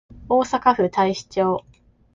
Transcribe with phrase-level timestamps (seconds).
[0.29, 1.63] 大阪府太子町